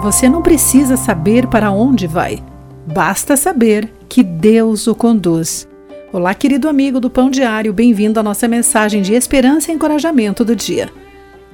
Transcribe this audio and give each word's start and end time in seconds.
Você 0.00 0.30
não 0.30 0.40
precisa 0.40 0.96
saber 0.96 1.46
para 1.46 1.70
onde 1.70 2.06
vai, 2.06 2.42
basta 2.86 3.36
saber 3.36 3.92
que 4.08 4.22
Deus 4.22 4.86
o 4.86 4.94
conduz. 4.94 5.68
Olá, 6.10 6.32
querido 6.32 6.70
amigo 6.70 6.98
do 6.98 7.10
Pão 7.10 7.28
Diário, 7.28 7.70
bem-vindo 7.70 8.18
à 8.18 8.22
nossa 8.22 8.48
mensagem 8.48 9.02
de 9.02 9.12
esperança 9.12 9.70
e 9.70 9.74
encorajamento 9.74 10.42
do 10.42 10.56
dia. 10.56 10.88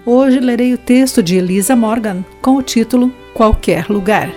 Hoje 0.07 0.39
lerei 0.39 0.73
o 0.73 0.79
texto 0.79 1.25
de 1.25 1.35
Elisa 1.35 1.75
Morgan 1.75 2.25
com 2.41 2.55
o 2.55 2.63
título 2.63 3.13
Qualquer 3.35 3.91
Lugar. 3.91 4.31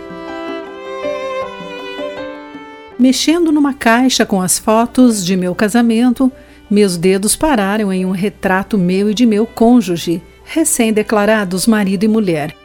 Mexendo 2.97 3.51
numa 3.51 3.75
caixa 3.75 4.25
com 4.25 4.41
as 4.41 4.57
fotos 4.57 5.23
de 5.23 5.37
meu 5.37 5.53
casamento, 5.53 6.31
meus 6.67 6.97
dedos 6.97 7.35
pararam 7.35 7.93
em 7.93 8.07
um 8.07 8.11
retrato 8.11 8.75
meu 8.75 9.11
e 9.11 9.13
de 9.13 9.27
meu 9.27 9.45
cônjuge, 9.45 10.19
recém-declarados 10.45 11.67
marido 11.67 12.05
e 12.05 12.07
mulher. 12.07 12.55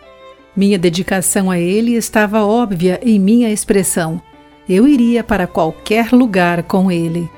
Minha 0.57 0.79
dedicação 0.79 1.51
a 1.51 1.59
ele 1.59 1.95
estava 1.95 2.45
óbvia 2.45 3.01
em 3.03 3.19
minha 3.19 3.51
expressão. 3.51 4.21
Eu 4.69 4.87
iria 4.87 5.25
para 5.25 5.47
qualquer 5.47 6.13
lugar 6.13 6.63
com 6.63 6.91
ele. 6.91 7.29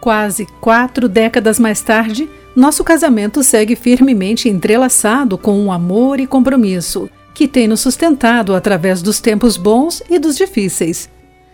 Quase 0.00 0.46
quatro 0.60 1.08
décadas 1.08 1.58
mais 1.58 1.80
tarde, 1.80 2.28
nosso 2.54 2.84
casamento 2.84 3.42
segue 3.42 3.74
firmemente 3.74 4.48
entrelaçado 4.48 5.36
com 5.36 5.58
um 5.58 5.72
amor 5.72 6.20
e 6.20 6.26
compromisso 6.26 7.10
que 7.38 7.46
tem 7.46 7.68
nos 7.68 7.80
sustentado 7.80 8.52
através 8.52 9.00
dos 9.00 9.20
tempos 9.20 9.56
bons 9.56 10.02
e 10.10 10.18
dos 10.18 10.36
difíceis. 10.36 11.08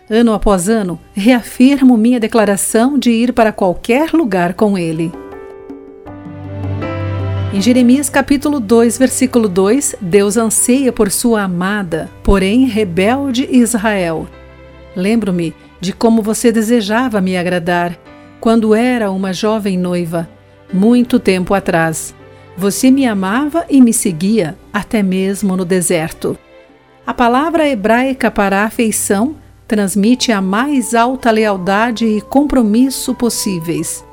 Ano 0.09 0.33
após 0.33 0.67
ano, 0.67 0.99
reafirmo 1.13 1.95
minha 1.95 2.19
declaração 2.19 2.97
de 2.97 3.11
ir 3.11 3.33
para 3.33 3.51
qualquer 3.51 4.11
lugar 4.11 4.55
com 4.55 4.77
ele. 4.77 5.11
Em 7.55 7.61
Jeremias 7.61 8.09
capítulo 8.09 8.59
2, 8.59 8.97
versículo 8.97 9.47
2, 9.47 9.95
Deus 10.01 10.35
anseia 10.35 10.91
por 10.91 11.09
sua 11.09 11.43
amada, 11.43 12.11
porém 12.21 12.65
rebelde 12.65 13.47
Israel. 13.49 14.27
Lembro-me 14.93 15.55
de 15.79 15.93
como 15.93 16.21
você 16.21 16.51
desejava 16.51 17.21
me 17.21 17.37
agradar 17.37 17.97
quando 18.41 18.75
era 18.75 19.09
uma 19.09 19.31
jovem 19.31 19.77
noiva, 19.77 20.27
muito 20.73 21.17
tempo 21.17 21.53
atrás. 21.53 22.13
Você 22.57 22.91
me 22.91 23.07
amava 23.07 23.65
e 23.69 23.79
me 23.79 23.93
seguia, 23.93 24.57
até 24.73 25.01
mesmo 25.01 25.55
no 25.55 25.63
deserto. 25.63 26.37
A 27.07 27.13
palavra 27.13 27.69
hebraica 27.69 28.29
para 28.29 28.65
afeição 28.65 29.33
transmite 29.65 30.29
a 30.29 30.41
mais 30.41 30.93
alta 30.93 31.31
lealdade 31.31 32.05
e 32.05 32.19
compromisso 32.19 33.15
possíveis. 33.15 34.03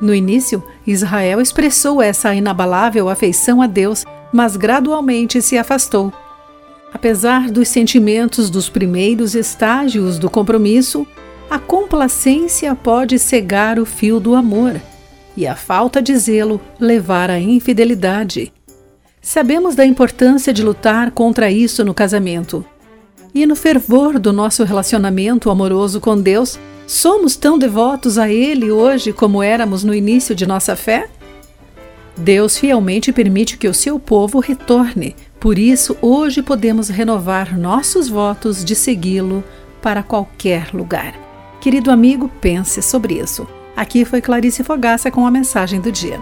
No 0.00 0.14
início, 0.14 0.62
Israel 0.86 1.40
expressou 1.40 2.02
essa 2.02 2.34
inabalável 2.34 3.08
afeição 3.08 3.62
a 3.62 3.66
Deus, 3.66 4.04
mas 4.32 4.56
gradualmente 4.56 5.40
se 5.40 5.56
afastou. 5.56 6.12
Apesar 6.92 7.50
dos 7.50 7.68
sentimentos 7.68 8.50
dos 8.50 8.68
primeiros 8.68 9.34
estágios 9.34 10.18
do 10.18 10.30
compromisso, 10.30 11.06
a 11.50 11.58
complacência 11.58 12.74
pode 12.74 13.18
cegar 13.18 13.78
o 13.78 13.86
fio 13.86 14.18
do 14.18 14.34
amor 14.34 14.80
e 15.36 15.46
a 15.46 15.56
falta 15.56 16.00
de 16.00 16.16
zelo 16.16 16.60
levar 16.78 17.30
à 17.30 17.38
infidelidade. 17.38 18.52
Sabemos 19.20 19.74
da 19.74 19.84
importância 19.84 20.52
de 20.52 20.62
lutar 20.62 21.10
contra 21.10 21.50
isso 21.50 21.84
no 21.84 21.94
casamento. 21.94 22.64
E 23.34 23.46
no 23.46 23.56
fervor 23.56 24.18
do 24.18 24.32
nosso 24.32 24.62
relacionamento 24.62 25.50
amoroso 25.50 26.00
com 26.00 26.20
Deus, 26.20 26.58
Somos 26.86 27.36
tão 27.36 27.58
devotos 27.58 28.18
a 28.18 28.30
Ele 28.30 28.70
hoje 28.70 29.12
como 29.12 29.42
éramos 29.42 29.82
no 29.82 29.94
início 29.94 30.34
de 30.34 30.46
nossa 30.46 30.76
fé? 30.76 31.08
Deus 32.16 32.58
fielmente 32.58 33.12
permite 33.12 33.56
que 33.56 33.66
o 33.66 33.74
seu 33.74 33.98
povo 33.98 34.38
retorne, 34.38 35.16
por 35.40 35.58
isso 35.58 35.96
hoje 36.00 36.42
podemos 36.42 36.88
renovar 36.88 37.58
nossos 37.58 38.08
votos 38.08 38.64
de 38.64 38.76
segui-lo 38.76 39.42
para 39.82 40.02
qualquer 40.02 40.72
lugar. 40.72 41.14
Querido 41.60 41.90
amigo, 41.90 42.30
pense 42.40 42.80
sobre 42.82 43.14
isso. 43.14 43.46
Aqui 43.76 44.04
foi 44.04 44.20
Clarice 44.20 44.62
Fogaça 44.62 45.10
com 45.10 45.26
a 45.26 45.30
mensagem 45.30 45.80
do 45.80 45.90
dia. 45.90 46.20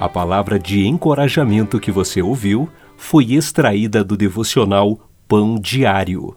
A 0.00 0.08
palavra 0.08 0.58
de 0.58 0.86
encorajamento 0.86 1.78
que 1.78 1.92
você 1.92 2.20
ouviu 2.20 2.68
foi 2.96 3.34
extraída 3.34 4.02
do 4.02 4.16
devocional 4.16 4.98
Pão 5.28 5.58
Diário. 5.60 6.36